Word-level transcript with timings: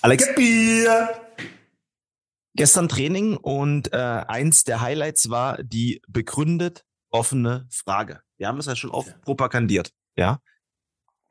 Alex. 0.00 0.34
Bier. 0.34 1.08
Gestern 2.54 2.88
Training 2.88 3.36
und 3.36 3.92
äh, 3.92 3.96
eins 3.96 4.64
der 4.64 4.80
Highlights 4.80 5.30
war 5.30 5.62
die 5.62 6.02
begründet 6.08 6.84
offene 7.10 7.66
Frage. 7.70 8.20
Wir 8.36 8.48
haben 8.48 8.58
es 8.58 8.66
ja 8.66 8.76
schon 8.76 8.90
oft 8.90 9.08
ja. 9.08 9.18
propagandiert, 9.18 9.92
ja. 10.16 10.40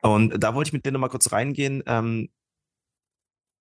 Und 0.00 0.42
da 0.42 0.54
wollte 0.54 0.68
ich 0.68 0.72
mit 0.72 0.86
dir 0.86 0.92
nochmal 0.92 1.10
kurz 1.10 1.32
reingehen. 1.32 1.82
Ähm, 1.86 2.30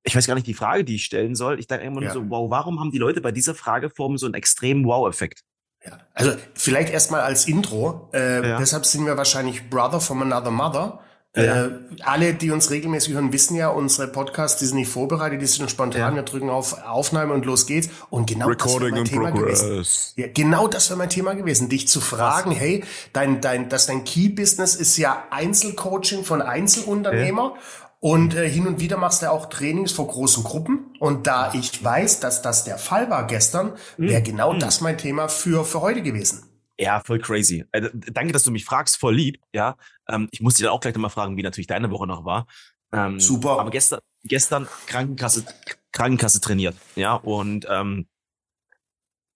ich 0.03 0.15
weiß 0.15 0.27
gar 0.27 0.35
nicht 0.35 0.47
die 0.47 0.53
Frage, 0.53 0.85
die 0.85 0.95
ich 0.95 1.05
stellen 1.05 1.35
soll. 1.35 1.59
Ich 1.59 1.67
dachte 1.67 1.83
immer 1.83 2.01
ja. 2.01 2.13
nur 2.13 2.23
so, 2.23 2.29
wow, 2.29 2.49
warum 2.49 2.79
haben 2.79 2.91
die 2.91 2.97
Leute 2.97 3.21
bei 3.21 3.31
dieser 3.31 3.55
Frageform 3.55 4.17
so 4.17 4.25
einen 4.25 4.35
extremen 4.35 4.85
Wow-Effekt? 4.85 5.43
Ja. 5.83 5.99
Also 6.13 6.35
vielleicht 6.53 6.91
erstmal 6.91 7.21
als 7.21 7.47
Intro. 7.47 8.09
Äh. 8.13 8.57
Deshalb 8.59 8.85
sind 8.85 9.05
wir 9.05 9.17
wahrscheinlich 9.17 9.69
Brother 9.69 9.99
from 9.99 10.21
Another 10.21 10.51
Mother. 10.51 11.03
Ja. 11.37 11.65
Äh, 11.65 11.69
alle, 12.01 12.33
die 12.33 12.51
uns 12.51 12.71
regelmäßig 12.71 13.13
hören, 13.13 13.31
wissen 13.31 13.55
ja, 13.55 13.69
unsere 13.69 14.07
Podcasts, 14.07 14.59
die 14.59 14.65
sind 14.65 14.77
nicht 14.77 14.91
vorbereitet, 14.91 15.41
die 15.41 15.45
sind 15.45 15.69
spontan. 15.69 16.11
Ja. 16.11 16.15
Wir 16.15 16.23
drücken 16.23 16.49
auf 16.49 16.83
Aufnahme 16.83 17.33
und 17.33 17.45
los 17.45 17.67
geht's. 17.67 17.89
Und 18.09 18.27
genau 18.27 18.47
Recording 18.47 18.95
das 18.95 19.11
wäre 19.11 19.21
mein 19.21 19.31
Thema 19.31 19.31
progress. 19.31 19.61
gewesen. 19.61 20.13
Ja, 20.15 20.27
genau 20.33 20.67
das 20.67 20.89
wäre 20.89 20.97
mein 20.97 21.09
Thema 21.09 21.35
gewesen, 21.35 21.69
dich 21.69 21.87
zu 21.87 22.01
fragen, 22.01 22.51
Was? 22.51 22.59
hey, 22.59 22.83
dein, 23.13 23.41
dein, 23.41 23.69
dass 23.69 23.85
dein 23.85 24.03
Key-Business 24.03 24.75
ist 24.75 24.97
ja 24.97 25.25
Einzelcoaching 25.29 26.23
von 26.23 26.41
Einzelunternehmer. 26.41 27.53
Ja. 27.55 27.61
Und 27.99 28.35
äh, 28.35 28.47
hin 28.47 28.67
und 28.67 28.79
wieder 28.79 28.97
machst 28.97 29.23
du 29.23 29.31
auch 29.31 29.47
Trainings 29.47 29.91
vor 29.91 30.07
großen 30.07 30.43
Gruppen. 30.43 30.91
Und 30.99 31.25
da 31.25 31.51
ich 31.53 31.83
weiß, 31.83 32.19
dass 32.19 32.41
das 32.41 32.63
der 32.63 32.77
Fall 32.77 33.09
war 33.09 33.25
gestern, 33.25 33.73
wäre 33.97 34.19
mhm. 34.21 34.23
genau 34.23 34.53
mhm. 34.53 34.59
das 34.59 34.81
mein 34.81 34.97
Thema 34.97 35.29
für, 35.29 35.65
für 35.65 35.81
heute 35.81 36.01
gewesen. 36.03 36.46
Ja, 36.79 36.99
voll 36.99 37.19
crazy. 37.19 37.65
Äh, 37.71 37.89
danke, 37.93 38.33
dass 38.33 38.43
du 38.43 38.51
mich 38.51 38.65
fragst, 38.65 38.97
voll 38.97 39.15
lieb. 39.15 39.41
Ja, 39.53 39.77
ähm, 40.07 40.27
ich 40.31 40.41
muss 40.41 40.55
dich 40.55 40.63
dann 40.63 40.73
auch 40.73 40.79
gleich 40.79 40.93
nochmal 40.93 41.09
fragen, 41.11 41.35
wie 41.37 41.43
natürlich 41.43 41.67
deine 41.67 41.89
Woche 41.89 42.05
noch 42.07 42.23
war. 42.25 42.45
Ähm, 42.91 43.19
Super. 43.19 43.59
Aber 43.59 43.71
gestern, 43.71 43.99
gestern 44.23 44.67
Krankenkasse, 44.85 45.45
Krankenkasse 45.91 46.39
trainiert. 46.39 46.75
Ja, 46.95 47.15
und 47.15 47.65
ähm, 47.69 48.07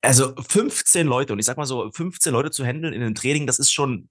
also 0.02 0.34
15 0.36 1.06
Leute, 1.08 1.34
und 1.34 1.40
ich 1.40 1.46
sag 1.46 1.58
mal 1.58 1.66
so, 1.66 1.92
15 1.92 2.32
Leute 2.34 2.52
zu 2.52 2.66
handeln 2.66 2.94
in 2.94 3.02
einem 3.02 3.16
Training, 3.16 3.46
das 3.48 3.60
ist 3.60 3.72
schon, 3.72 4.10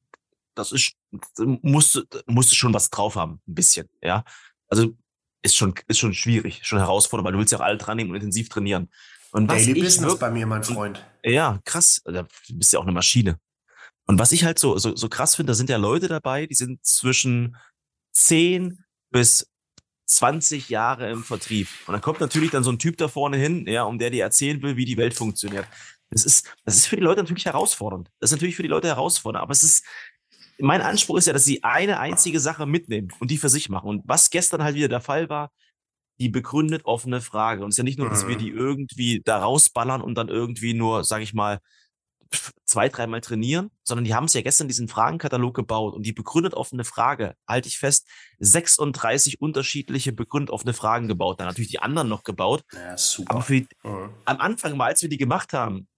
das 0.55 0.73
ist, 0.73 0.93
musst, 1.39 2.05
musst 2.27 2.53
du 2.53 2.57
schon 2.57 2.75
was 2.75 2.91
drauf 2.91 3.17
haben, 3.17 3.41
ein 3.47 3.55
bisschen, 3.55 3.89
ja. 4.03 4.25
Also 4.69 4.95
ist 5.43 5.57
schon, 5.57 5.75
ist 5.89 5.99
schon 5.99 6.15
schwierig, 6.15 6.61
schon 6.63 6.79
herausfordernd, 6.79 7.27
weil 7.27 7.33
du 7.33 7.39
willst 7.39 7.53
ja 7.53 7.59
auch 7.59 7.65
alle 7.65 7.79
dran 7.79 7.97
nehmen 7.97 8.11
und 8.11 8.17
intensiv 8.17 8.49
trainieren. 8.49 8.91
Und 9.33 9.49
was 9.49 9.65
Daily 9.65 9.81
Business 9.81 10.13
wirk- 10.13 10.21
bei 10.21 10.31
mir, 10.31 10.47
mein 10.47 10.63
Freund. 10.65 11.05
Ja, 11.25 11.61
krass. 11.65 12.03
Du 12.05 12.25
bist 12.49 12.73
ja 12.73 12.79
auch 12.79 12.85
eine 12.85 12.93
Maschine. 12.93 13.39
Und 14.07 14.19
was 14.19 14.33
ich 14.33 14.45
halt 14.45 14.59
so, 14.59 14.77
so, 14.79 14.97
so 14.97 15.09
krass 15.09 15.37
finde, 15.37 15.53
da 15.53 15.55
sind 15.55 15.71
ja 15.71 15.77
Leute 15.77 16.09
dabei, 16.09 16.47
die 16.47 16.55
sind 16.55 16.85
zwischen 16.85 17.57
10 18.13 18.83
bis 19.11 19.49
20 20.07 20.69
Jahre 20.69 21.11
im 21.11 21.23
Vertrieb. 21.23 21.69
Und 21.87 21.93
dann 21.93 22.01
kommt 22.01 22.21
natürlich 22.21 22.51
dann 22.51 22.65
so 22.65 22.73
ein 22.73 22.79
Typ 22.79 22.97
da 22.97 23.07
vorne 23.07 23.37
hin, 23.37 23.67
ja, 23.69 23.85
um 23.85 23.99
der 23.99 24.11
dir 24.11 24.25
erzählen 24.25 24.61
will, 24.63 24.77
wie 24.77 24.85
die 24.85 24.97
Welt 24.97 25.15
funktioniert. 25.15 25.67
Das 26.11 26.25
ist, 26.25 26.53
das 26.65 26.77
ist 26.77 26.87
für 26.87 26.97
die 26.97 27.03
Leute 27.03 27.23
natürlich 27.23 27.47
herausfordernd. 27.47 28.11
Das 28.19 28.31
ist 28.31 28.37
natürlich 28.37 28.57
für 28.57 28.63
die 28.63 28.69
Leute 28.69 28.89
herausfordernd. 28.89 29.43
Aber 29.43 29.53
es 29.53 29.63
ist, 29.63 29.85
mein 30.59 30.83
Anspruch 30.83 31.17
ist 31.17 31.27
ja, 31.27 31.33
dass 31.33 31.45
sie 31.45 31.63
eine 31.63 32.01
einzige 32.01 32.41
Sache 32.41 32.67
mitnehmen 32.67 33.13
und 33.21 33.31
die 33.31 33.39
für 33.39 33.49
sich 33.49 33.69
machen. 33.69 33.89
Und 33.89 34.03
was 34.07 34.31
gestern 34.31 34.65
halt 34.65 34.75
wieder 34.75 34.89
der 34.89 35.01
Fall 35.01 35.29
war, 35.29 35.53
die 36.21 36.29
begründet 36.29 36.85
offene 36.85 37.21
Frage. 37.21 37.65
Und 37.65 37.71
es 37.71 37.75
ist 37.75 37.79
ja 37.79 37.85
nicht 37.85 37.99
nur, 37.99 38.11
dass 38.11 38.29
wir 38.29 38.35
mhm. 38.37 38.41
die 38.41 38.51
irgendwie 38.51 39.23
da 39.25 39.39
rausballern 39.39 40.03
und 40.03 40.15
dann 40.17 40.29
irgendwie 40.29 40.75
nur, 40.75 41.03
sag 41.03 41.23
ich 41.23 41.33
mal, 41.33 41.61
zwei, 42.65 42.89
dreimal 42.89 43.23
trainieren, 43.23 43.71
sondern 43.83 44.05
die 44.05 44.15
haben 44.15 44.27
es 44.27 44.35
ja 44.35 44.43
gestern 44.43 44.69
diesen 44.69 44.87
Fragenkatalog 44.87 45.55
gebaut 45.55 45.95
und 45.95 46.05
die 46.05 46.13
begründet 46.13 46.55
offene 46.55 46.85
Frage, 46.85 47.35
halte 47.49 47.69
ich 47.69 47.79
fest, 47.79 48.07
36 48.39 49.41
unterschiedliche 49.41 50.13
begründet 50.13 50.51
offene 50.51 50.75
Fragen 50.75 51.09
gebaut. 51.09 51.41
Dann 51.41 51.49
natürlich 51.49 51.71
die 51.71 51.81
anderen 51.81 52.09
noch 52.09 52.23
gebaut. 52.23 52.63
Ja, 52.73 52.97
super. 52.97 53.33
Aber 53.33 53.43
für, 53.43 53.67
mhm. 53.83 54.15
am 54.27 54.37
Anfang 54.39 54.77
mal, 54.77 54.87
als 54.87 55.03
wir 55.03 55.09
die 55.09 55.17
gemacht 55.17 55.53
haben, 55.53 55.89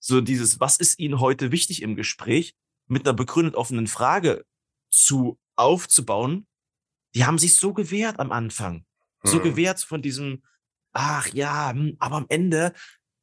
so 0.00 0.20
dieses, 0.20 0.58
was 0.58 0.78
ist 0.78 0.98
Ihnen 0.98 1.20
heute 1.20 1.52
wichtig 1.52 1.82
im 1.82 1.94
Gespräch, 1.94 2.54
mit 2.88 3.06
einer 3.06 3.14
begründet 3.14 3.54
offenen 3.54 3.86
Frage 3.86 4.44
zu 4.90 5.38
aufzubauen, 5.54 6.46
die 7.14 7.24
haben 7.24 7.38
sich 7.38 7.56
so 7.56 7.72
gewehrt 7.72 8.18
am 8.18 8.32
Anfang 8.32 8.84
so 9.22 9.38
mhm. 9.38 9.42
gewehrt 9.42 9.80
von 9.80 10.02
diesem, 10.02 10.42
ach 10.92 11.28
ja, 11.28 11.70
hm, 11.70 11.96
aber 11.98 12.16
am 12.16 12.26
Ende 12.28 12.72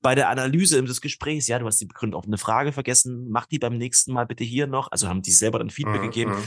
bei 0.02 0.16
der 0.16 0.30
Analyse 0.30 0.82
des 0.84 1.02
Gesprächs, 1.02 1.48
ja, 1.48 1.60
du 1.60 1.66
hast 1.66 1.82
die 1.82 1.86
Begründung 1.86 2.20
auf 2.20 2.28
eine 2.28 2.38
Frage 2.38 2.72
vergessen, 2.72 3.30
mach 3.30 3.46
die 3.46 3.60
beim 3.60 3.78
nächsten 3.78 4.14
Mal 4.14 4.26
bitte 4.26 4.44
hier 4.44 4.68
noch. 4.68 4.92
Also 4.92 5.08
haben 5.08 5.22
die 5.22 5.32
selber 5.32 5.60
dann 5.60 5.70
Feedback 5.70 6.02
mhm. 6.02 6.06
gegeben. 6.06 6.32
Mhm. 6.32 6.44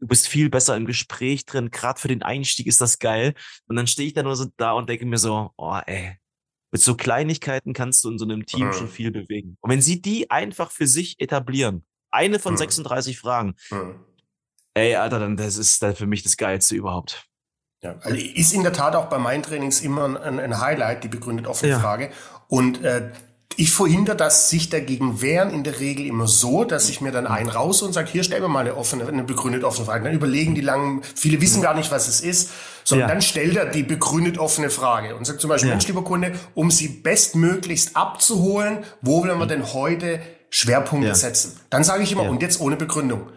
Du 0.00 0.06
bist 0.06 0.28
viel 0.28 0.50
besser 0.50 0.76
im 0.76 0.86
Gespräch 0.86 1.46
drin, 1.46 1.70
gerade 1.70 2.00
für 2.00 2.08
den 2.08 2.22
Einstieg 2.22 2.66
ist 2.66 2.80
das 2.80 2.98
geil. 2.98 3.34
Und 3.66 3.76
dann 3.76 3.86
stehe 3.86 4.06
ich 4.06 4.14
da 4.14 4.22
nur 4.22 4.36
so 4.36 4.46
da 4.56 4.72
und 4.72 4.88
denke 4.88 5.06
mir 5.06 5.18
so, 5.18 5.50
oh 5.56 5.78
ey, 5.86 6.16
mit 6.70 6.80
so 6.80 6.96
Kleinigkeiten 6.96 7.72
kannst 7.72 8.04
du 8.04 8.10
in 8.10 8.18
so 8.18 8.24
einem 8.24 8.46
Team 8.46 8.66
mhm. 8.66 8.72
schon 8.72 8.88
viel 8.88 9.10
bewegen. 9.10 9.56
Und 9.60 9.70
wenn 9.70 9.80
sie 9.80 10.02
die 10.02 10.30
einfach 10.30 10.70
für 10.70 10.86
sich 10.86 11.20
etablieren, 11.20 11.84
eine 12.10 12.38
von 12.38 12.56
36 12.56 13.16
mhm. 13.16 13.20
Fragen, 13.20 13.54
ey, 14.74 14.94
Alter, 14.96 15.20
dann 15.20 15.36
das 15.36 15.56
ist 15.56 15.82
dann 15.82 15.94
für 15.94 16.06
mich 16.06 16.22
das 16.22 16.36
Geilste 16.36 16.74
überhaupt. 16.74 17.26
Ja, 17.84 17.94
also 18.00 18.16
ist 18.16 18.54
in 18.54 18.62
der 18.62 18.72
Tat 18.72 18.96
auch 18.96 19.06
bei 19.06 19.18
meinen 19.18 19.42
Trainings 19.42 19.82
immer 19.82 20.20
ein, 20.20 20.40
ein 20.40 20.60
Highlight, 20.60 21.04
die 21.04 21.08
begründet 21.08 21.46
offene 21.46 21.72
ja. 21.72 21.78
Frage. 21.78 22.08
Und 22.48 22.82
äh, 22.82 23.10
ich 23.56 23.70
verhindere 23.70 24.16
das 24.16 24.48
sich 24.48 24.68
dagegen 24.68 25.20
wehren 25.20 25.50
in 25.50 25.64
der 25.64 25.78
Regel 25.78 26.06
immer 26.06 26.26
so, 26.26 26.64
dass 26.64 26.88
ich 26.88 27.00
mir 27.00 27.12
dann 27.12 27.26
einen 27.26 27.48
raus 27.48 27.82
und 27.82 27.92
sage, 27.92 28.10
hier 28.10 28.24
stellen 28.24 28.42
wir 28.42 28.48
mal 28.48 28.60
eine 28.60 28.76
offene, 28.76 29.06
eine 29.06 29.22
begründet 29.22 29.64
offene 29.64 29.86
Frage. 29.86 30.04
Dann 30.04 30.14
überlegen 30.14 30.54
die 30.54 30.60
langen, 30.60 31.02
viele 31.14 31.40
wissen 31.40 31.62
gar 31.62 31.74
nicht, 31.74 31.90
was 31.90 32.08
es 32.08 32.20
ist, 32.20 32.50
sondern 32.84 33.08
ja. 33.08 33.14
dann 33.14 33.22
stellt 33.22 33.56
er 33.56 33.66
die 33.66 33.82
begründet 33.82 34.38
offene 34.38 34.70
Frage 34.70 35.14
und 35.14 35.26
sagt 35.26 35.40
zum 35.40 35.50
Beispiel, 35.50 35.68
ja. 35.68 35.74
Mensch, 35.74 35.86
lieber 35.86 36.02
Kunde, 36.02 36.32
um 36.54 36.70
sie 36.70 36.88
bestmöglichst 36.88 37.96
abzuholen, 37.96 38.78
wo 39.02 39.22
wollen 39.22 39.38
wir 39.38 39.46
denn 39.46 39.72
heute 39.72 40.20
Schwerpunkte 40.50 41.08
ja. 41.08 41.14
setzen? 41.14 41.60
Dann 41.70 41.84
sage 41.84 42.02
ich 42.02 42.12
immer, 42.12 42.22
und 42.22 42.42
jetzt 42.42 42.60
ohne 42.60 42.76
Begründung. 42.76 43.28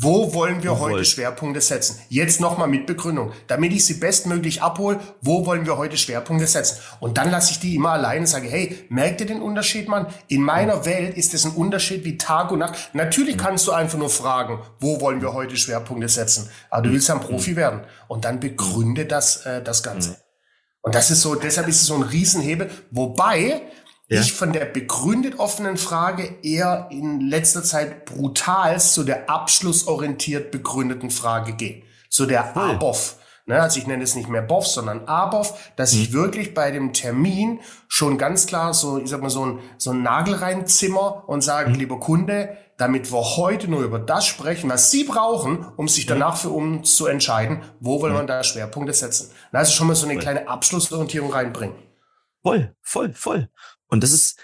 Wo 0.00 0.32
wollen 0.32 0.62
wir 0.62 0.70
wo 0.70 0.78
heute. 0.78 1.04
Schwerpunkte 1.04 1.60
setzen? 1.60 1.98
Jetzt 2.08 2.40
nochmal 2.40 2.68
mit 2.68 2.86
Begründung. 2.86 3.32
Damit 3.48 3.72
ich 3.72 3.84
sie 3.84 3.94
bestmöglich 3.94 4.62
abhole, 4.62 5.00
wo 5.22 5.44
wollen 5.44 5.66
wir 5.66 5.76
heute 5.76 5.96
Schwerpunkte 5.96 6.46
setzen? 6.46 6.78
Und 7.00 7.18
dann 7.18 7.32
lasse 7.32 7.50
ich 7.50 7.58
die 7.58 7.74
immer 7.74 7.90
alleine 7.90 8.20
und 8.20 8.26
sage, 8.28 8.48
hey, 8.48 8.86
merkt 8.90 9.20
ihr 9.20 9.26
den 9.26 9.42
Unterschied, 9.42 9.88
Mann? 9.88 10.06
In 10.28 10.42
meiner 10.42 10.84
Welt 10.84 11.16
ist 11.16 11.34
es 11.34 11.44
ein 11.44 11.50
Unterschied 11.50 12.04
wie 12.04 12.16
Tag 12.16 12.52
und 12.52 12.60
Nacht. 12.60 12.90
Natürlich 12.92 13.36
kannst 13.36 13.66
du 13.66 13.72
einfach 13.72 13.98
nur 13.98 14.08
fragen, 14.08 14.60
wo 14.78 15.00
wollen 15.00 15.20
wir 15.20 15.32
heute 15.32 15.56
Schwerpunkte 15.56 16.08
setzen? 16.08 16.48
Aber 16.70 16.82
du 16.82 16.92
willst 16.92 17.08
ja 17.08 17.16
ein 17.16 17.20
Profi 17.20 17.56
werden. 17.56 17.80
Und 18.06 18.24
dann 18.24 18.38
begründe 18.38 19.04
das, 19.04 19.44
äh, 19.46 19.64
das 19.64 19.82
Ganze. 19.82 20.16
Und 20.80 20.94
das 20.94 21.10
ist 21.10 21.22
so, 21.22 21.34
deshalb 21.34 21.66
ist 21.66 21.80
es 21.80 21.86
so 21.86 21.96
ein 21.96 22.02
Riesenhebel. 22.02 22.70
Wobei, 22.92 23.62
ja. 24.08 24.20
ich 24.20 24.32
von 24.32 24.52
der 24.52 24.64
begründet 24.64 25.38
offenen 25.38 25.76
Frage 25.76 26.36
eher 26.42 26.88
in 26.90 27.20
letzter 27.20 27.62
Zeit 27.62 28.06
brutal 28.06 28.80
zu 28.80 29.04
der 29.04 29.28
abschlussorientiert 29.28 30.50
begründeten 30.50 31.10
Frage 31.10 31.52
gehe. 31.52 31.82
Zu 32.08 32.26
der 32.26 32.52
cool. 32.56 32.70
ABOF. 32.70 33.16
Ne, 33.48 33.62
also 33.62 33.78
ich 33.78 33.86
nenne 33.86 34.04
es 34.04 34.14
nicht 34.14 34.28
mehr 34.28 34.42
BOF, 34.42 34.66
sondern 34.66 35.06
ABOF, 35.06 35.72
dass 35.76 35.94
mhm. 35.94 36.02
ich 36.02 36.12
wirklich 36.12 36.52
bei 36.52 36.70
dem 36.70 36.92
Termin 36.92 37.60
schon 37.88 38.18
ganz 38.18 38.46
klar 38.46 38.74
so, 38.74 38.98
ich 38.98 39.08
sag 39.08 39.22
mal, 39.22 39.30
so 39.30 39.46
ein, 39.46 39.60
so 39.78 39.90
ein 39.90 40.02
Nagel 40.02 40.34
reinzimmer 40.34 41.26
und 41.26 41.40
sage, 41.40 41.70
mhm. 41.70 41.76
lieber 41.76 41.98
Kunde, 41.98 42.58
damit 42.76 43.10
wir 43.10 43.36
heute 43.36 43.68
nur 43.68 43.80
über 43.80 43.98
das 43.98 44.26
sprechen, 44.26 44.68
was 44.68 44.90
Sie 44.90 45.04
brauchen, 45.04 45.66
um 45.76 45.88
sich 45.88 46.04
danach 46.04 46.36
für 46.36 46.50
uns 46.50 46.94
zu 46.94 47.06
entscheiden, 47.06 47.62
wo 47.80 48.02
wollen 48.02 48.12
wir 48.12 48.22
da 48.24 48.44
Schwerpunkte 48.44 48.92
setzen. 48.92 49.30
Also 49.50 49.72
schon 49.72 49.86
mal 49.86 49.96
so 49.96 50.06
eine 50.06 50.18
kleine 50.18 50.46
Abschlussorientierung 50.46 51.32
reinbringen. 51.32 51.74
Voll, 52.42 52.74
voll, 52.82 53.14
voll. 53.14 53.48
Und 53.88 54.02
das 54.02 54.12
ist, 54.12 54.40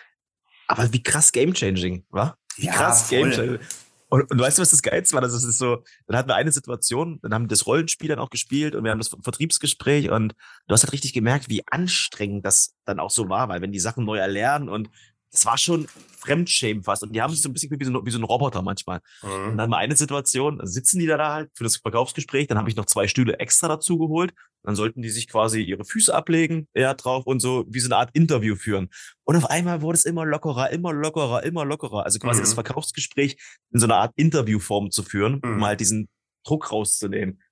aber 0.66 0.93
wie 0.93 1.03
krass 1.03 1.32
game-changing, 1.32 2.05
wa? 2.10 2.37
Wie 2.56 2.66
ja, 2.66 2.72
krass 2.72 3.09
game-changing. 3.09 3.60
Und, 4.09 4.31
und 4.31 4.38
weißt 4.38 4.59
du, 4.59 4.62
was 4.62 4.71
das 4.71 4.82
Geilste 4.82 5.15
war? 5.15 5.22
Das 5.22 5.32
ist 5.32 5.59
so, 5.59 5.82
dann 6.06 6.16
hatten 6.16 6.28
wir 6.28 6.37
eine 6.37 6.53
Situation, 6.53 7.19
dann 7.22 7.34
haben 7.34 7.44
wir 7.44 7.49
das 7.49 7.66
Rollenspiel 7.66 8.09
dann 8.09 8.21
auch 8.21 8.31
gespielt 8.31 8.75
und 8.75 8.84
wir 8.84 8.93
haben 8.93 8.99
das 8.99 9.09
Vertriebsgespräch 9.09 10.10
und 10.10 10.34
du 10.69 10.72
hast 10.72 10.84
halt 10.84 10.93
richtig 10.93 11.12
gemerkt, 11.15 11.49
wie 11.49 11.66
anstrengend 11.66 12.46
das 12.46 12.76
dann 12.85 13.00
auch 13.00 13.11
so 13.11 13.29
war, 13.29 13.49
weil 13.49 13.61
wenn 13.61 13.73
die 13.73 13.81
Sachen 13.81 14.05
neu 14.05 14.19
erlernen 14.19 14.69
und 14.69 14.88
das 15.34 15.46
war 15.46 15.58
schon 15.58 15.88
Fremdschämen 16.19 16.84
fast. 16.84 17.02
Und 17.02 17.12
die 17.12 17.20
haben 17.20 17.32
sich 17.32 17.42
so 17.42 17.48
ein 17.48 17.52
bisschen 17.52 17.70
wie 17.78 17.84
so, 17.84 17.90
ein, 17.90 18.06
wie 18.06 18.10
so 18.10 18.19
ein 18.19 18.25
Roboter 18.25 18.62
manchmal. 18.62 19.00
Mhm. 19.22 19.50
Und 19.50 19.56
dann 19.58 19.69
mal 19.69 19.78
eine 19.78 19.96
Situation, 19.96 20.60
sitzen 20.62 21.00
die 21.00 21.06
da, 21.06 21.16
da 21.16 21.34
halt 21.34 21.50
für 21.54 21.64
das 21.64 21.76
Verkaufsgespräch, 21.76 22.46
dann 22.46 22.56
habe 22.56 22.69
ich 22.70 22.76
noch 22.76 22.86
zwei 22.86 23.08
Stühle 23.08 23.38
extra 23.40 23.66
dazu 23.66 23.98
geholt. 23.98 24.32
Dann 24.62 24.76
sollten 24.76 25.02
die 25.02 25.10
sich 25.10 25.28
quasi 25.28 25.60
ihre 25.60 25.84
Füße 25.84 26.14
ablegen, 26.14 26.69
ja, 26.72 26.94
drauf 26.94 27.26
und 27.26 27.40
so 27.40 27.66
wie 27.69 27.81
so 27.81 27.88
eine 27.88 27.96
Art 27.96 28.10
Interview 28.14 28.54
führen. 28.54 28.88
Und 29.25 29.36
auf 29.36 29.50
einmal 29.50 29.82
wurde 29.82 29.96
es 29.96 30.04
immer 30.04 30.25
lockerer, 30.25 30.70
immer 30.70 30.92
lockerer, 30.92 31.42
immer 31.42 31.64
lockerer. 31.64 32.04
Also 32.04 32.20
quasi 32.20 32.40
mhm. 32.40 32.44
das 32.44 32.54
Verkaufsgespräch 32.54 33.36
in 33.72 33.81
so 33.81 33.86
einer 33.86 33.96
Art 33.96 34.12
Interviewform 34.16 34.92
zu 34.92 35.02
führen, 35.02 35.40
mhm. 35.44 35.56
um 35.56 35.64
halt 35.64 35.81
diesen 35.81 36.08
Druck 36.46 36.70
rauszunehmen. 36.70 37.42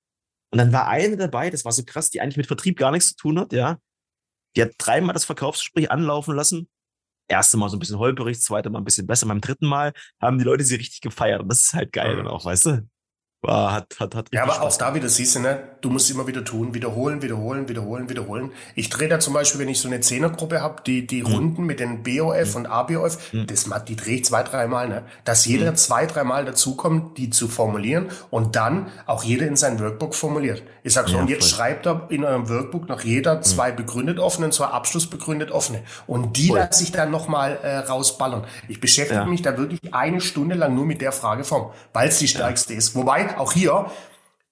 Und 0.51 0.57
dann 0.57 0.71
war 0.71 0.87
eine 0.87 1.17
dabei, 1.17 1.49
das 1.49 1.65
war 1.65 1.71
so 1.73 1.83
krass, 1.83 2.09
die 2.09 2.21
eigentlich 2.21 2.37
mit 2.37 2.47
Vertrieb 2.47 2.77
gar 2.77 2.91
nichts 2.91 3.09
zu 3.09 3.15
tun 3.15 3.39
hat, 3.39 3.53
ja. 3.53 3.77
Die 4.55 4.61
hat 4.61 4.71
dreimal 4.77 5.13
das 5.13 5.25
Verkaufsgespräch 5.25 5.89
anlaufen 5.89 6.35
lassen 6.35 6.69
erste 7.27 7.57
Mal 7.57 7.69
so 7.69 7.77
ein 7.77 7.79
bisschen 7.79 7.99
holperig, 7.99 8.41
zweite 8.41 8.69
Mal 8.69 8.79
ein 8.79 8.85
bisschen 8.85 9.07
besser. 9.07 9.27
Beim 9.27 9.41
dritten 9.41 9.67
Mal 9.67 9.93
haben 10.21 10.37
die 10.37 10.43
Leute 10.43 10.63
sie 10.63 10.75
richtig 10.75 11.01
gefeiert. 11.01 11.41
Und 11.41 11.49
das 11.49 11.63
ist 11.63 11.73
halt 11.73 11.91
geil 11.91 12.13
mhm. 12.13 12.17
dann 12.17 12.27
auch, 12.27 12.45
weißt 12.45 12.65
du? 12.67 12.87
War, 13.43 13.73
hat, 13.73 13.95
hat, 13.99 14.15
hat. 14.15 14.27
Ja, 14.31 14.43
aber 14.43 14.53
Spaß 14.53 14.75
auch 14.75 14.77
da 14.77 14.95
wieder 14.95 15.09
siehst 15.09 15.35
du, 15.35 15.39
ne? 15.41 15.59
Du 15.81 15.89
musst 15.89 16.09
immer 16.09 16.25
wieder 16.27 16.45
tun, 16.45 16.73
wiederholen, 16.73 17.21
wiederholen, 17.21 17.67
wiederholen, 17.67 18.09
wiederholen. 18.09 18.51
Ich 18.75 18.89
drehe 18.89 19.09
da 19.09 19.19
zum 19.19 19.33
Beispiel, 19.33 19.59
wenn 19.59 19.67
ich 19.67 19.79
so 19.79 19.89
eine 19.89 19.99
Zehnergruppe 19.99 20.61
habe, 20.61 20.81
die, 20.85 21.05
die 21.05 21.21
mhm. 21.23 21.27
Runden 21.27 21.63
mit 21.65 21.79
den 21.79 22.03
BOF 22.03 22.51
mhm. 22.51 22.55
und 22.55 22.65
ABOF, 22.67 23.33
mhm. 23.33 23.47
das, 23.47 23.69
die 23.87 23.95
drehe 23.95 24.15
ich 24.15 24.25
zwei, 24.25 24.43
dreimal, 24.43 24.87
ne? 24.87 25.03
Dass 25.25 25.45
jeder 25.45 25.71
mhm. 25.71 25.75
zwei, 25.75 26.05
dreimal 26.05 26.45
dazukommt, 26.45 27.17
die 27.17 27.29
zu 27.29 27.47
formulieren 27.47 28.07
und 28.29 28.55
dann 28.55 28.87
auch 29.05 29.23
jeder 29.23 29.45
in 29.45 29.57
sein 29.57 29.79
Workbook 29.79 30.15
formuliert. 30.15 30.63
Ich 30.83 30.93
sag 30.93 31.07
so, 31.07 31.15
ja, 31.15 31.21
und 31.21 31.29
jetzt 31.29 31.49
voll. 31.49 31.57
schreibt 31.57 31.85
er 31.85 32.07
in 32.09 32.23
eurem 32.23 32.47
Workbook 32.49 32.87
nach 32.87 33.03
jeder 33.03 33.35
mhm. 33.35 33.43
zwei 33.43 33.71
begründet 33.71 34.19
offene 34.19 34.47
und 34.47 34.53
zwei 34.53 34.67
Abschluss 34.67 35.09
begründet 35.09 35.51
offene. 35.51 35.81
Und 36.07 36.37
die 36.37 36.49
lasse 36.49 36.83
ich 36.83 36.91
dann 36.91 37.11
nochmal 37.11 37.59
äh, 37.61 37.77
rausballern. 37.77 38.45
Ich 38.69 38.79
beschäftige 38.79 39.21
ja. 39.21 39.25
mich 39.25 39.41
da 39.41 39.57
wirklich 39.57 39.93
eine 39.93 40.21
Stunde 40.21 40.55
lang 40.55 40.75
nur 40.75 40.85
mit 40.85 41.01
der 41.01 41.11
Frageform, 41.11 41.71
weil 41.91 42.07
es 42.07 42.19
die 42.19 42.27
stärkste 42.27 42.73
ja. 42.73 42.79
ist. 42.79 42.95
Wobei, 42.95 43.32
auch 43.37 43.53
hier, 43.53 43.91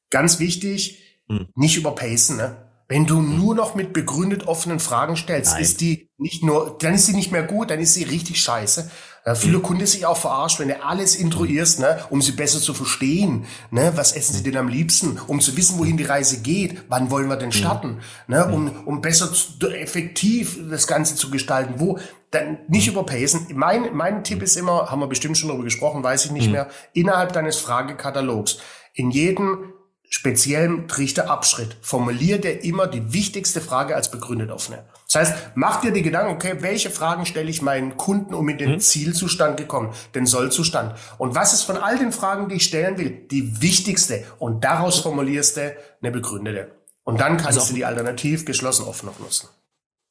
ganz 0.10 0.40
wichtig, 0.40 1.20
hm. 1.28 1.48
nicht 1.56 1.78
überpacen. 1.78 2.38
Ne? 2.38 2.58
Wenn 2.88 3.06
du 3.06 3.18
hm. 3.18 3.38
nur 3.38 3.56
noch 3.56 3.76
mit 3.76 3.94
begründet 3.94 4.48
offenen 4.48 4.80
Fragen 4.80 5.16
stellst, 5.16 5.54
Nein. 5.54 5.62
ist 5.62 5.82
die 5.82 6.10
nicht 6.18 6.44
nur, 6.44 6.78
dann 6.80 6.94
ist 6.94 7.06
sie 7.06 7.16
nicht 7.16 7.32
mehr 7.32 7.44
gut, 7.44 7.72
dann 7.72 7.80
ist 7.80 7.94
sie 7.94 8.04
richtig 8.04 8.42
scheiße. 8.42 8.92
Ja, 9.26 9.36
viele 9.36 9.58
hm. 9.58 9.64
Kunden 9.64 9.86
sich 9.86 10.06
auch 10.06 10.18
verarscht, 10.18 10.60
wenn 10.60 10.70
du 10.70 10.84
alles 10.84 11.16
intruierst, 11.16 11.80
ne, 11.80 12.00
um 12.10 12.22
sie 12.22 12.32
besser 12.32 12.60
zu 12.60 12.74
verstehen. 12.74 13.46
Ne, 13.70 13.92
was 13.96 14.14
essen 14.14 14.34
sie 14.34 14.44
denn 14.44 14.58
am 14.58 14.68
liebsten? 14.68 15.20
Um 15.28 15.40
zu 15.40 15.56
wissen, 15.58 15.78
wohin 15.78 15.98
die 15.98 16.06
Reise 16.06 16.42
geht. 16.42 16.84
Wann 16.90 17.12
wollen 17.12 17.30
wir 17.30 17.36
denn 17.36 17.52
starten? 17.52 18.00
Ne, 18.28 18.46
um, 18.48 18.72
um 18.86 19.02
besser 19.02 19.32
zu, 19.32 19.70
effektiv 19.70 20.58
das 20.70 20.88
Ganze 20.88 21.16
zu 21.16 21.30
gestalten. 21.30 21.76
Wo? 21.78 22.00
Dann 22.32 22.60
nicht 22.68 22.88
überpacen. 22.88 23.48
Mein, 23.54 23.96
mein 23.96 24.24
Tipp 24.24 24.42
ist 24.42 24.56
immer, 24.56 24.90
haben 24.90 25.02
wir 25.02 25.08
bestimmt 25.08 25.38
schon 25.38 25.50
darüber 25.50 25.66
gesprochen, 25.66 26.04
weiß 26.04 26.26
ich 26.26 26.32
nicht 26.32 26.50
mehr, 26.50 26.70
innerhalb 26.94 27.34
deines 27.34 27.58
Fragekatalogs 27.58 28.58
in 28.94 29.12
jedem 29.12 29.74
speziellen 30.14 30.90
Trichterabschritt 30.90 31.78
formuliert 31.82 32.44
er 32.44 32.64
immer 32.64 32.86
die 32.86 33.14
wichtigste 33.14 33.62
Frage 33.62 33.96
als 33.96 34.12
begründet 34.12 34.52
offene. 34.52 34.86
Das 35.06 35.16
heißt, 35.16 35.52
mach 35.56 35.80
dir 35.80 35.92
die 35.92 36.02
Gedanken, 36.02 36.34
okay, 36.34 36.58
welche 36.60 36.90
Fragen 36.90 37.26
stelle 37.26 37.50
ich 37.50 37.62
meinen 37.62 37.96
Kunden, 37.96 38.34
um 38.34 38.48
in 38.50 38.58
den 38.58 38.74
mhm. 38.74 38.80
Zielzustand 38.80 39.56
gekommen, 39.56 39.94
den 40.14 40.26
Sollzustand? 40.26 40.96
Und 41.18 41.34
was 41.34 41.54
ist 41.54 41.64
von 41.64 41.78
all 41.78 41.98
den 41.98 42.12
Fragen, 42.12 42.50
die 42.50 42.56
ich 42.56 42.66
stellen 42.66 42.98
will, 42.98 43.26
die 43.32 43.62
wichtigste? 43.62 44.26
Und 44.38 44.66
daraus 44.66 45.00
formulierst 45.00 45.58
du 45.58 45.76
eine 46.02 46.12
begründete. 46.12 46.72
Und 47.04 47.20
dann 47.22 47.38
kannst 47.38 47.58
also 47.58 47.70
du 47.70 47.76
die 47.76 47.86
alternativ 47.86 48.46
geschlossen 48.46 48.86
offen 48.86 49.06
noch 49.08 49.20
nutzen. 49.20 49.48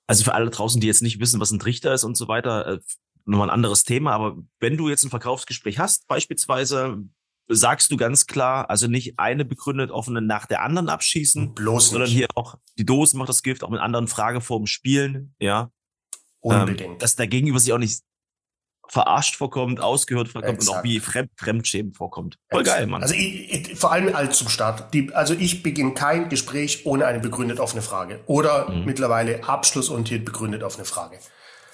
Also 0.06 0.25
für 0.25 0.35
alle 0.35 0.50
draußen, 0.50 0.81
die 0.81 0.87
jetzt 0.87 1.03
nicht 1.03 1.20
wissen, 1.20 1.41
was 1.41 1.50
ein 1.50 1.61
Trichter 1.61 1.93
ist 1.93 2.05
und 2.05 2.17
so 2.17 2.26
weiter, 2.26 2.67
äh, 2.67 2.79
nochmal 3.26 3.49
ein 3.49 3.55
anderes 3.55 3.85
Thema, 3.85 4.12
aber 4.12 4.38
wenn 4.58 4.76
du 4.79 4.88
jetzt 4.88 5.05
ein 5.05 5.11
Verkaufsgespräch 5.11 5.79
hast, 5.79 6.08
beispielsweise, 6.08 7.05
sagst 7.49 7.91
du 7.91 7.97
ganz 7.97 8.27
klar, 8.27 8.71
also 8.71 8.87
nicht 8.87 9.19
eine 9.19 9.45
begründet 9.45 9.91
offene 9.91 10.21
nach 10.21 10.47
der 10.47 10.63
anderen 10.63 10.89
abschießen, 10.89 11.55
bloß 11.55 11.85
nicht. 11.85 11.91
sondern 11.91 12.11
hier 12.11 12.29
auch 12.35 12.57
die 12.79 12.87
Dosen 12.87 13.19
macht 13.19 13.29
das 13.29 13.43
Gift 13.43 13.65
auch 13.65 13.71
mit 13.71 13.81
anderen 13.81 14.09
Frageformen 14.09 14.67
spielen, 14.67 15.35
ja. 15.39 15.71
Unbedingt. 16.41 16.81
Ähm, 16.93 16.99
dass 16.99 17.17
der 17.17 17.27
Gegenüber 17.27 17.59
sich 17.59 17.73
auch 17.73 17.79
nicht 17.79 18.03
verarscht 18.91 19.37
vorkommt, 19.37 19.81
ausgehört 19.81 20.29
vorkommt 20.29 20.55
Exakt. 20.55 20.71
und 20.71 20.81
auch 20.81 20.85
wie 20.85 20.99
Fremd 20.99 21.31
Fremdschämen 21.37 21.95
vorkommt. 21.95 22.39
Voll 22.51 22.63
Exakt. 22.63 22.79
geil, 22.79 22.87
Mann. 22.89 23.03
Also 23.03 23.15
ich, 23.15 23.71
ich, 23.71 23.79
vor 23.79 23.93
allem 23.93 24.15
als 24.15 24.37
zum 24.39 24.49
Start. 24.49 24.93
Die, 24.93 25.15
also 25.15 25.33
ich 25.35 25.63
beginne 25.63 25.95
kein 25.95 26.29
Gespräch 26.29 26.87
ohne 26.87 27.07
eine 27.07 27.21
begründet 27.21 27.61
offene 27.61 27.83
Frage 27.83 28.21
oder 28.27 28.69
mhm. 28.69 28.85
mittlerweile 28.85 29.45
abschlussorientiert 29.45 30.25
begründet 30.25 30.65
offene 30.65 30.85
Frage. 30.85 31.21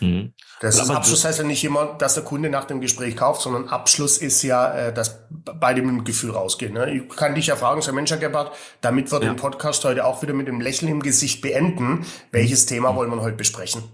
Mhm. 0.00 0.34
Das 0.60 0.76
ist, 0.80 0.90
Abschluss 0.90 1.24
heißt 1.24 1.38
ja 1.38 1.44
nicht 1.44 1.64
immer, 1.64 1.94
dass 1.98 2.14
der 2.14 2.24
Kunde 2.24 2.48
nach 2.50 2.64
dem 2.64 2.80
Gespräch 2.80 3.16
kauft, 3.16 3.42
sondern 3.42 3.68
Abschluss 3.68 4.18
ist 4.18 4.42
ja, 4.42 4.72
äh, 4.72 4.94
dass 4.94 5.26
beide 5.30 5.82
mit 5.82 5.90
dem 5.90 6.04
Gefühl 6.04 6.30
rausgehen. 6.30 6.74
Ne? 6.74 6.94
Ich 6.94 7.08
kann 7.16 7.34
dich 7.34 7.46
ja 7.46 7.56
fragen, 7.56 7.82
Sir 7.82 7.92
Mensch, 7.92 8.10
Herr 8.10 8.18
Gebhardt, 8.18 8.52
damit 8.80 9.10
wir 9.10 9.20
ja. 9.20 9.28
den 9.28 9.36
Podcast 9.36 9.84
heute 9.84 10.04
auch 10.04 10.22
wieder 10.22 10.34
mit 10.34 10.48
dem 10.48 10.60
Lächeln 10.60 10.90
im 10.90 11.02
Gesicht 11.02 11.40
beenden. 11.42 12.06
Welches 12.30 12.64
mhm. 12.64 12.68
Thema 12.68 12.94
wollen 12.94 13.10
wir 13.10 13.20
heute 13.20 13.36
besprechen? 13.36 13.84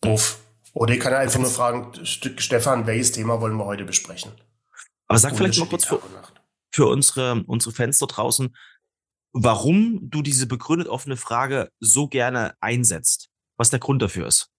Puff. 0.00 0.38
Oder 0.72 0.94
ich 0.94 1.00
kann 1.00 1.12
ja 1.12 1.18
einfach 1.18 1.40
nur 1.40 1.50
fragen, 1.50 1.92
Stefan, 2.04 2.86
welches 2.86 3.12
Thema 3.12 3.40
wollen 3.40 3.56
wir 3.56 3.64
heute 3.64 3.84
besprechen? 3.84 4.32
Aber 5.08 5.18
sag 5.18 5.36
vielleicht 5.36 5.58
mal 5.58 5.68
kurz 5.68 5.86
für, 5.86 6.02
für 6.70 6.86
unsere, 6.86 7.44
unsere 7.46 7.74
Fans 7.74 7.98
da 7.98 8.06
draußen, 8.06 8.54
warum 9.32 10.00
du 10.02 10.20
diese 10.22 10.46
begründet 10.46 10.88
offene 10.88 11.16
Frage 11.16 11.70
so 11.80 12.08
gerne 12.08 12.54
einsetzt. 12.60 13.30
Was 13.56 13.70
der 13.70 13.78
Grund 13.78 14.02
dafür 14.02 14.26
ist. 14.26 14.50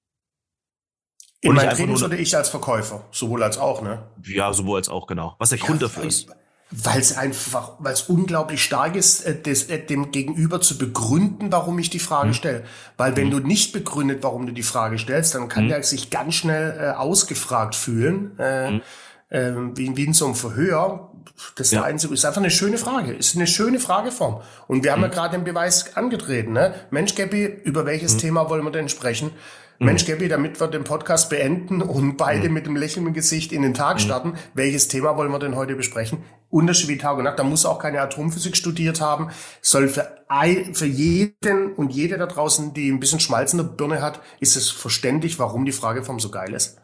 In 1.41 1.53
meinen 1.53 1.69
Trainings 1.69 2.03
oder 2.03 2.17
ich 2.17 2.35
als 2.35 2.49
Verkäufer? 2.49 3.03
Sowohl 3.11 3.43
als 3.43 3.57
auch, 3.57 3.81
ne? 3.81 4.03
Ja, 4.25 4.51
sowohl 4.53 4.77
als 4.77 4.89
auch, 4.89 5.05
genau. 5.05 5.35
Was 5.37 5.49
der 5.49 5.59
ja, 5.59 5.65
Grund 5.65 5.81
dafür 5.81 6.05
ist. 6.05 6.27
Weil 6.69 6.99
es 6.99 7.15
einfach, 7.15 7.73
weil 7.79 7.93
es 7.93 8.03
unglaublich 8.03 8.61
stark 8.61 8.95
ist, 8.95 9.21
äh, 9.21 9.39
des, 9.39 9.69
äh, 9.69 9.79
dem 9.79 10.11
Gegenüber 10.11 10.59
zu 10.59 10.77
begründen, 10.77 11.51
warum 11.51 11.79
ich 11.79 11.89
die 11.89 11.99
Frage 11.99 12.29
hm. 12.29 12.33
stelle. 12.33 12.63
Weil 12.97 13.15
wenn 13.15 13.31
hm. 13.31 13.31
du 13.31 13.47
nicht 13.47 13.71
begründet, 13.71 14.23
warum 14.23 14.47
du 14.47 14.51
die 14.51 14.63
Frage 14.63 14.97
stellst, 14.97 15.35
dann 15.35 15.47
kann 15.47 15.63
hm. 15.63 15.69
der 15.69 15.83
sich 15.83 16.09
ganz 16.09 16.33
schnell 16.35 16.77
äh, 16.77 16.89
ausgefragt 16.89 17.75
fühlen, 17.75 18.37
äh, 18.39 18.67
hm. 18.67 18.81
äh, 19.29 19.77
wie, 19.77 19.95
wie 19.95 20.05
in 20.05 20.13
so 20.13 20.25
einem 20.25 20.35
Verhör. 20.35 21.06
Das 21.55 21.67
ist, 21.67 21.73
ja. 21.73 21.83
einzige, 21.83 22.13
ist 22.13 22.25
einfach 22.25 22.41
eine 22.41 22.51
schöne 22.51 22.77
Frage. 22.77 23.13
Ist 23.13 23.35
eine 23.35 23.47
schöne 23.47 23.79
Frageform. 23.79 24.41
Und 24.67 24.83
wir 24.83 24.91
haben 24.91 25.01
ja 25.01 25.07
hm. 25.07 25.13
gerade 25.13 25.37
den 25.37 25.43
Beweis 25.43 25.95
angetreten. 25.95 26.53
Ne? 26.53 26.73
Mensch, 26.91 27.15
Gabby, 27.15 27.45
über 27.45 27.85
welches 27.85 28.13
hm. 28.13 28.19
Thema 28.19 28.49
wollen 28.49 28.63
wir 28.63 28.71
denn 28.71 28.89
sprechen? 28.89 29.31
Mensch, 29.79 30.07
mhm. 30.07 30.11
Gabby, 30.11 30.27
damit 30.27 30.59
wir 30.59 30.67
den 30.67 30.83
Podcast 30.83 31.29
beenden 31.29 31.81
und 31.81 32.17
beide 32.17 32.47
mhm. 32.47 32.53
mit 32.53 32.65
dem 32.65 32.75
Lächeln 32.75 33.05
im 33.05 33.13
Gesicht 33.13 33.51
in 33.51 33.61
den 33.61 33.73
Tag 33.73 33.97
mhm. 33.97 34.01
starten, 34.01 34.33
welches 34.53 34.87
Thema 34.87 35.17
wollen 35.17 35.31
wir 35.31 35.39
denn 35.39 35.55
heute 35.55 35.75
besprechen? 35.75 36.23
Unterschied 36.49 36.89
wie 36.89 36.97
Tag 36.97 37.17
und 37.17 37.25
Nacht. 37.25 37.37
Da 37.37 37.43
muss 37.43 37.65
auch 37.65 37.77
keine 37.77 38.01
Atomphysik 38.01 38.55
studiert 38.55 39.01
haben. 39.01 39.29
Soll 39.61 39.89
für, 39.89 40.25
für 40.73 40.85
jeden 40.85 41.73
und 41.73 41.89
jede 41.89 42.17
da 42.17 42.25
draußen, 42.25 42.73
die 42.73 42.89
ein 42.89 42.99
bisschen 42.99 43.19
Schmalz 43.19 43.53
in 43.53 43.57
der 43.57 43.65
Birne 43.65 44.01
hat, 44.01 44.21
ist 44.39 44.55
es 44.55 44.69
verständlich, 44.69 45.37
warum 45.39 45.65
die 45.65 45.71
Frageform 45.71 46.19
so 46.19 46.31
geil 46.31 46.53
ist. 46.53 46.79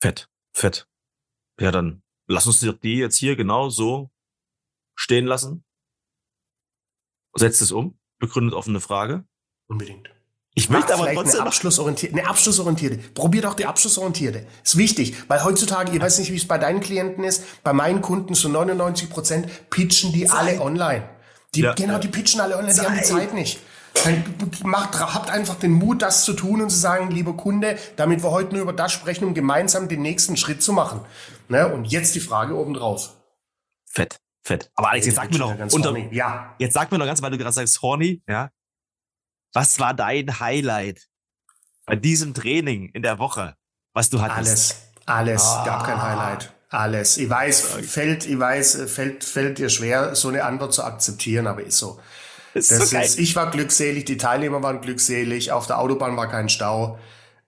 Fett, 0.00 0.28
fett. 0.52 0.86
Ja, 1.60 1.70
dann 1.70 2.02
lass 2.26 2.46
uns 2.46 2.60
die 2.60 2.96
jetzt 2.96 3.16
hier 3.16 3.36
genau 3.36 3.68
so 3.68 4.10
stehen 4.94 5.26
lassen. 5.26 5.64
Setzt 7.34 7.62
es 7.62 7.72
um. 7.72 7.98
Begründet 8.18 8.54
offene 8.54 8.80
Frage. 8.80 9.24
Unbedingt. 9.66 10.08
Ich 10.56 10.70
möchte 10.70 10.94
aber 10.94 11.12
trotzdem 11.12 11.40
eine 11.40 11.48
abschlussorientierte, 11.48 12.16
eine 12.16 12.28
abschlussorientierte. 12.28 12.98
Probier 13.12 13.42
doch 13.42 13.54
die 13.54 13.66
abschlussorientierte. 13.66 14.46
Ist 14.62 14.76
wichtig, 14.76 15.16
weil 15.26 15.42
heutzutage, 15.42 15.90
ich 15.92 16.00
weiß 16.00 16.20
nicht, 16.20 16.30
wie 16.30 16.36
es 16.36 16.46
bei 16.46 16.58
deinen 16.58 16.80
Klienten 16.80 17.24
ist, 17.24 17.42
bei 17.64 17.72
meinen 17.72 18.02
Kunden 18.02 18.34
zu 18.34 18.48
99 18.48 19.10
Prozent 19.10 19.70
pitchen 19.70 20.12
die 20.12 20.26
Zeit. 20.26 20.38
alle 20.38 20.60
online. 20.60 21.08
Die, 21.56 21.62
ja. 21.62 21.74
Genau, 21.74 21.98
die 21.98 22.06
pitchen 22.08 22.40
alle 22.40 22.56
online, 22.56 22.72
Zeit. 22.72 22.84
die 22.84 22.88
haben 22.88 22.98
die 22.98 23.04
Zeit 23.04 23.34
nicht. 23.34 23.58
Macht, 24.64 24.98
habt 24.98 25.30
einfach 25.30 25.54
den 25.54 25.72
Mut, 25.72 26.02
das 26.02 26.24
zu 26.24 26.34
tun 26.34 26.60
und 26.60 26.70
zu 26.70 26.76
sagen, 26.76 27.10
lieber 27.10 27.36
Kunde, 27.36 27.78
damit 27.96 28.22
wir 28.22 28.30
heute 28.30 28.52
nur 28.52 28.62
über 28.62 28.72
das 28.72 28.92
sprechen, 28.92 29.24
um 29.24 29.34
gemeinsam 29.34 29.88
den 29.88 30.02
nächsten 30.02 30.36
Schritt 30.36 30.62
zu 30.62 30.72
machen. 30.72 31.00
Ne? 31.48 31.72
Und 31.72 31.86
jetzt 31.86 32.14
die 32.14 32.20
Frage 32.20 32.54
obendrauf. 32.54 33.14
Fett, 33.86 34.20
fett. 34.42 34.70
Aber 34.74 34.90
Alex, 34.90 35.06
jetzt 35.06 35.16
sag 35.16 35.30
mir 35.30 35.38
noch, 35.38 35.72
unter, 35.72 35.96
ja. 36.12 36.54
jetzt 36.58 36.74
sag 36.74 36.90
mir 36.90 36.98
noch 36.98 37.06
ganz, 37.06 37.22
weil 37.22 37.30
du 37.30 37.38
gerade 37.38 37.52
sagst, 37.52 37.80
horny, 37.82 38.22
ja. 38.28 38.50
Was 39.52 39.78
war 39.78 39.94
dein 39.94 40.40
Highlight 40.40 41.08
bei 41.86 41.94
diesem 41.94 42.34
Training 42.34 42.88
in 42.88 43.02
der 43.02 43.18
Woche, 43.18 43.56
was 43.92 44.10
du 44.10 44.20
hattest? 44.20 44.76
Alles, 45.06 45.42
alles, 45.42 45.42
ah. 45.44 45.64
gab 45.64 45.84
kein 45.84 46.02
Highlight. 46.02 46.52
Alles. 46.70 47.18
Ich 47.18 47.30
weiß, 47.30 47.60
fällt, 47.86 48.26
ich 48.26 48.38
weiß, 48.38 48.90
fällt, 48.90 49.22
fällt 49.22 49.58
dir 49.58 49.68
schwer, 49.68 50.16
so 50.16 50.28
eine 50.28 50.42
Antwort 50.42 50.74
zu 50.74 50.82
akzeptieren, 50.82 51.46
aber 51.46 51.62
ist 51.62 51.78
so. 51.78 52.00
Ist 52.54 52.70
das 52.70 52.90
so 52.90 52.98
ist, 52.98 53.18
ich 53.18 53.34
war 53.36 53.50
glückselig, 53.50 54.04
die 54.04 54.16
Teilnehmer 54.16 54.62
waren 54.62 54.80
glückselig, 54.80 55.52
auf 55.52 55.66
der 55.66 55.78
Autobahn 55.80 56.16
war 56.16 56.30
kein 56.30 56.48
Stau. 56.48 56.98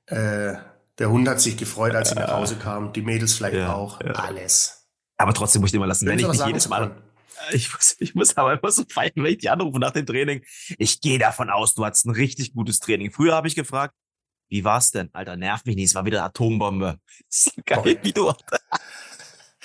Äh, 0.06 0.54
der 0.98 1.10
Hund 1.10 1.28
hat 1.28 1.40
sich 1.40 1.56
gefreut, 1.56 1.94
als 1.94 2.10
ich 2.10 2.16
nach 2.16 2.32
Hause 2.32 2.56
kam. 2.56 2.92
Die 2.92 3.02
Mädels 3.02 3.34
vielleicht 3.34 3.56
ja, 3.56 3.74
auch. 3.74 4.00
Ja. 4.00 4.12
Alles. 4.12 4.86
Aber 5.16 5.32
trotzdem 5.32 5.62
muss 5.62 5.72
ich 5.72 5.78
mal 5.78 5.86
lassen, 5.86 6.06
wenn 6.06 6.18
ich 6.18 6.26
nicht 6.26 6.46
jedes 6.46 6.68
Mal, 6.68 6.96
ich 7.52 7.72
muss, 7.72 7.96
ich 7.98 8.14
muss 8.14 8.36
aber 8.36 8.58
immer 8.58 8.70
so 8.70 8.82
feiern, 8.88 9.12
wenn 9.16 9.26
ich 9.26 9.38
die 9.38 9.48
anrufe 9.48 9.78
nach 9.78 9.92
dem 9.92 10.06
Training. 10.06 10.42
Ich 10.78 11.00
gehe 11.00 11.18
davon 11.18 11.50
aus, 11.50 11.74
du 11.74 11.84
hattest 11.84 12.06
ein 12.06 12.10
richtig 12.10 12.54
gutes 12.54 12.80
Training. 12.80 13.12
Früher 13.12 13.34
habe 13.34 13.48
ich 13.48 13.54
gefragt, 13.54 13.94
wie 14.48 14.64
war's 14.64 14.90
denn? 14.90 15.10
Alter, 15.12 15.36
nerv 15.36 15.64
mich 15.64 15.76
nicht, 15.76 15.86
es 15.86 15.94
war 15.94 16.04
wieder 16.04 16.24
Atombombe. 16.24 16.98
So 17.28 17.50
geil, 17.64 17.98
wie 18.02 18.12
du. 18.12 18.32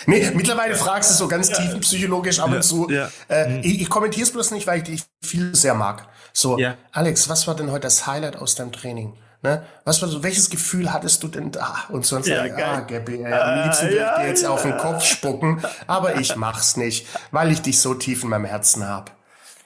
Nee, 0.05 0.31
mittlerweile 0.33 0.75
fragst 0.75 1.11
du 1.11 1.15
so 1.15 1.27
ganz 1.27 1.49
ja. 1.49 1.57
tiefenpsychologisch 1.57 2.39
ab 2.39 2.49
ja. 2.49 2.55
und 2.55 2.63
zu. 2.63 2.89
Ja. 2.89 3.09
Äh, 3.29 3.49
mhm. 3.49 3.59
Ich, 3.63 3.81
ich 3.81 3.89
kommentiere 3.89 4.23
es 4.23 4.31
bloß 4.31 4.51
nicht, 4.51 4.67
weil 4.67 4.79
ich 4.79 4.83
dich 4.83 5.03
viel 5.23 5.55
sehr 5.55 5.73
mag. 5.73 6.07
So. 6.33 6.57
Alex, 6.91 7.29
was 7.29 7.47
war 7.47 7.55
denn 7.55 7.71
heute 7.71 7.81
das 7.81 8.07
Highlight 8.07 8.35
aus 8.37 8.55
deinem 8.55 8.71
Training? 8.71 9.13
Ne? 9.43 9.65
Was 9.85 10.01
war 10.03 10.09
so, 10.09 10.21
welches 10.21 10.51
Gefühl 10.51 10.93
hattest 10.93 11.23
du 11.23 11.27
denn 11.27 11.51
da? 11.51 11.85
Und 11.89 12.05
sonst, 12.05 12.27
ja, 12.27 12.45
ja, 12.45 12.73
ah, 12.73 12.79
Gabby, 12.81 13.23
äh, 13.23 13.33
am 13.33 13.63
liebsten 13.63 13.89
würde 13.89 13.95
ich 13.95 14.21
dir 14.21 14.27
jetzt 14.27 14.45
auf 14.45 14.61
den 14.61 14.77
Kopf 14.77 15.03
spucken, 15.03 15.63
aber 15.87 16.19
ich 16.19 16.35
mach's 16.35 16.77
nicht, 16.77 17.07
weil 17.31 17.51
ich 17.51 17.61
dich 17.61 17.79
so 17.79 17.95
tief 17.95 18.21
in 18.23 18.29
meinem 18.29 18.45
Herzen 18.45 18.87
hab. 18.87 19.17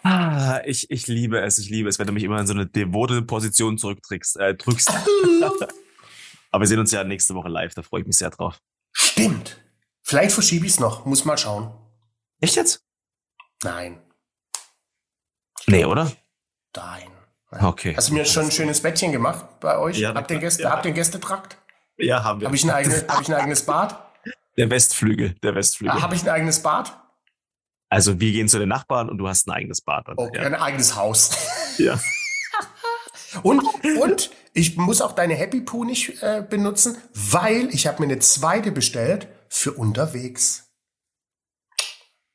Ah, 0.04 0.62
ich, 0.66 0.90
ich 0.92 1.08
liebe 1.08 1.42
es, 1.42 1.58
ich 1.58 1.70
liebe 1.70 1.90
es, 1.90 2.00
wenn 2.00 2.08
du 2.08 2.14
mich 2.14 2.24
immer 2.24 2.40
in 2.40 2.48
so 2.48 2.54
eine 2.54 2.68
devote 2.68 3.22
Position 3.22 3.78
zurückdrückst. 3.78 4.38
Äh, 4.38 4.56
drückst. 4.56 4.94
aber 6.52 6.62
wir 6.62 6.68
sehen 6.68 6.80
uns 6.80 6.92
ja 6.92 7.04
nächste 7.04 7.36
Woche 7.36 7.50
live, 7.50 7.74
da 7.74 7.82
freue 7.82 8.02
ich 8.02 8.08
mich 8.08 8.18
sehr 8.18 8.30
drauf. 8.30 8.58
Stimmt. 8.94 9.60
Vielleicht 10.08 10.34
verschiebe 10.34 10.68
ich 10.68 10.74
es 10.74 10.80
noch, 10.80 11.06
muss 11.06 11.26
mal 11.26 11.36
schauen. 11.36 11.72
Echt 12.40 12.56
jetzt? 12.56 12.86
Nein. 13.64 14.00
Nee, 15.66 15.84
oder? 15.86 16.12
Nein. 16.76 17.08
Okay. 17.50 17.96
Hast 17.98 18.10
du 18.10 18.14
mir 18.14 18.24
schon 18.26 18.46
ein 18.46 18.52
schönes 18.52 18.82
Bettchen 18.82 19.12
gemacht 19.12 19.60
bei 19.60 19.80
euch? 19.80 19.98
Ja, 19.98 20.14
habt 20.14 20.30
ihr 20.30 20.38
Gäste, 20.38 20.64
ja. 20.64 20.70
habt 20.70 20.86
ihr 20.86 20.90
einen 20.90 20.96
Gästetrakt? 20.96 21.58
Ja, 21.98 22.24
haben 22.24 22.40
wir. 22.40 22.46
Habe 22.48 22.56
ich, 22.56 22.64
ein 22.64 22.70
eigenes- 22.70 23.08
hab 23.08 23.22
ich 23.22 23.30
ein 23.30 23.34
eigenes 23.34 23.66
Bad? 23.66 24.00
Der 24.58 24.70
Westflügel, 24.70 25.34
der 25.42 25.56
Westflügel. 25.56 26.00
Habe 26.00 26.14
ich 26.14 26.22
ein 26.22 26.30
eigenes 26.30 26.62
Bad? 26.62 26.96
Also 27.90 28.20
wir 28.20 28.32
gehen 28.32 28.48
zu 28.48 28.60
den 28.60 28.70
Nachbarn 28.70 29.10
und 29.10 29.18
du 29.18 29.28
hast 29.28 29.48
ein 29.48 29.52
eigenes 29.52 29.82
Bad. 29.82 30.08
Dann. 30.08 30.18
Okay, 30.20 30.38
ein 30.40 30.54
eigenes 30.54 30.96
Haus. 30.96 31.32
Ja. 31.80 31.94
ja. 31.96 32.00
Und, 33.44 33.62
und 34.02 34.32
ich 34.54 34.78
muss 34.78 35.02
auch 35.02 35.12
deine 35.12 35.34
Happy 35.36 35.60
Poo 35.60 35.84
nicht 35.84 36.24
äh, 36.24 36.42
benutzen, 36.50 36.96
weil 37.14 37.68
ich 37.74 37.86
habe 37.86 38.02
mir 38.02 38.06
eine 38.10 38.20
zweite 38.20 38.72
bestellt 38.72 39.28
für 39.50 39.74
unterwegs. 39.74 40.66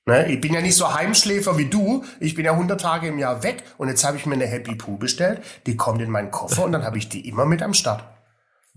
Ne, 0.07 0.33
ich 0.33 0.40
bin 0.40 0.55
ja 0.55 0.61
nicht 0.61 0.76
so 0.76 0.93
Heimschläfer 0.93 1.59
wie 1.59 1.67
du. 1.67 2.05
Ich 2.19 2.35
bin 2.35 2.45
ja 2.45 2.52
100 2.52 2.81
Tage 2.81 3.09
im 3.09 3.19
Jahr 3.19 3.43
weg 3.43 3.62
und 3.79 3.88
jetzt 3.88 4.02
habe 4.02 4.17
ich 4.17 4.26
mir 4.26 4.35
eine 4.35 4.47
Happy 4.47 4.75
Poo 4.75 4.97
bestellt. 4.97 5.43
Die 5.67 5.76
kommt 5.76 6.00
in 6.00 6.11
meinen 6.11 6.31
Koffer 6.31 6.64
und 6.64 6.73
dann 6.73 6.85
habe 6.85 6.99
ich 6.99 7.09
die 7.09 7.29
immer 7.29 7.45
mit 7.45 7.62
am 7.62 7.75
Start. 7.75 8.02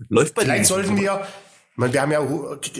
Läuft 0.08 0.34
bei 0.34 0.42
dir. 0.42 0.50
Vielleicht 0.50 0.66
sollten 0.66 0.96
so. 0.96 1.02
wir, 1.02 1.26
wir 1.76 2.02
haben 2.02 2.12
ja 2.12 2.20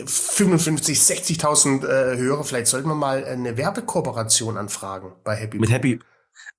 55, 0.07 0.99
60.000 0.99 1.85
äh, 1.85 2.17
Hörer, 2.17 2.45
vielleicht 2.45 2.67
sollten 2.67 2.89
wir 2.89 2.95
mal 2.95 3.25
eine 3.25 3.57
Werbekooperation 3.57 4.57
anfragen 4.57 5.13
bei 5.25 5.35
Happy 5.35 5.59
Mit 5.59 5.71
Poo. 5.71 5.75
Happy. 5.75 6.01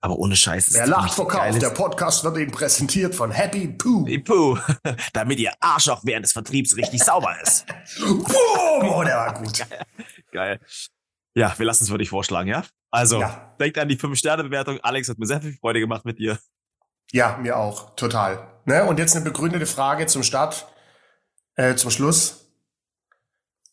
Aber 0.02 0.18
ohne 0.18 0.36
Scheiß. 0.36 0.74
Wer 0.74 0.88
lacht, 0.88 1.14
verkauft. 1.14 1.62
Der 1.62 1.70
Podcast 1.70 2.24
wird 2.24 2.38
Ihnen 2.38 2.52
präsentiert 2.52 3.16
von 3.16 3.32
Happy 3.32 3.68
Poo. 3.68 4.02
Happy 4.06 4.20
Poo. 4.20 4.58
Damit 5.14 5.40
ihr 5.40 5.54
Arsch 5.60 5.90
auch 5.90 6.02
während 6.04 6.26
des 6.26 6.34
Vertriebs 6.34 6.76
richtig 6.76 7.04
sauber 7.04 7.36
ist. 7.42 7.66
Boom! 8.00 8.24
Oh, 8.90 9.04
der 9.04 9.16
war 9.18 9.34
gut. 9.34 9.66
Geil. 10.32 10.60
Ja, 11.34 11.54
wir 11.58 11.66
lassen 11.66 11.84
es 11.84 11.90
wirklich 11.90 12.10
vorschlagen, 12.10 12.50
ja? 12.50 12.64
Also, 12.92 13.20
Ja. 13.20 13.56
denkt 13.60 13.78
an 13.78 13.90
die 13.90 13.98
5-Sterne-Bewertung. 13.98 14.80
Alex 14.82 15.10
hat 15.10 15.18
mir 15.20 15.26
sehr 15.26 15.42
viel 15.42 15.54
Freude 15.60 15.80
gemacht 15.80 16.06
mit 16.06 16.20
dir. 16.20 16.40
Ja, 17.12 17.38
mir 17.38 17.58
auch. 17.58 17.96
Total. 17.96 18.48
Ne? 18.66 18.86
Und 18.86 19.00
jetzt 19.00 19.16
eine 19.16 19.26
begründete 19.26 19.66
Frage 19.66 20.06
zum 20.08 20.24
Start, 20.24 20.68
äh, 21.56 21.76
zum 21.76 21.92
Schluss. 21.92 22.50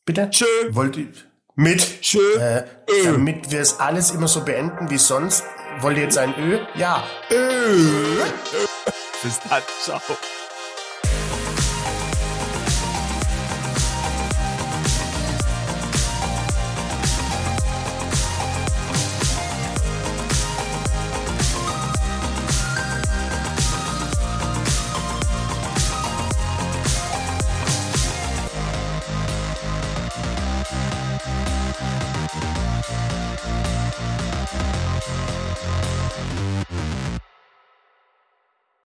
Bitte? 0.04 0.28
Tschö. 0.30 0.44
Wollt 0.70 0.96
ihr 0.96 1.12
mit, 1.54 2.00
Tschö. 2.02 2.18
äh, 2.38 2.64
damit 3.04 3.50
wir 3.50 3.60
es 3.60 3.78
alles 3.80 4.10
immer 4.10 4.28
so 4.28 4.44
beenden 4.44 4.90
wie 4.90 4.98
sonst, 4.98 5.44
wollt 5.80 5.96
ihr 5.96 6.04
jetzt 6.04 6.18
ein 6.18 6.34
Ö? 6.38 6.58
Ja. 6.74 7.04
Ö. 7.30 8.24
Bis 9.22 9.38
dann. 9.48 9.62
Ciao. 9.82 10.00